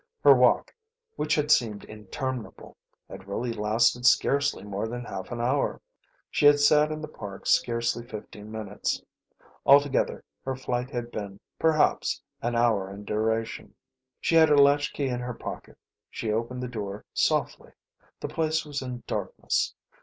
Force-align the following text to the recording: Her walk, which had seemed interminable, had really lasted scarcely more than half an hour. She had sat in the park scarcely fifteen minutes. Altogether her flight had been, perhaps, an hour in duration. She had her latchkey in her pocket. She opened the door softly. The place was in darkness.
Her 0.23 0.33
walk, 0.35 0.73
which 1.15 1.35
had 1.35 1.51
seemed 1.51 1.83
interminable, 1.83 2.75
had 3.07 3.27
really 3.27 3.53
lasted 3.53 4.03
scarcely 4.07 4.63
more 4.63 4.87
than 4.87 5.05
half 5.05 5.31
an 5.31 5.39
hour. 5.39 5.79
She 6.31 6.47
had 6.47 6.59
sat 6.59 6.91
in 6.91 7.03
the 7.03 7.07
park 7.07 7.45
scarcely 7.45 8.03
fifteen 8.03 8.51
minutes. 8.51 9.03
Altogether 9.63 10.23
her 10.43 10.55
flight 10.55 10.89
had 10.89 11.11
been, 11.11 11.39
perhaps, 11.59 12.19
an 12.41 12.55
hour 12.55 12.89
in 12.89 13.05
duration. 13.05 13.75
She 14.19 14.33
had 14.33 14.49
her 14.49 14.57
latchkey 14.57 15.07
in 15.07 15.19
her 15.19 15.35
pocket. 15.35 15.77
She 16.09 16.31
opened 16.31 16.63
the 16.63 16.67
door 16.67 17.05
softly. 17.13 17.69
The 18.21 18.27
place 18.27 18.65
was 18.65 18.81
in 18.81 19.03
darkness. 19.05 19.75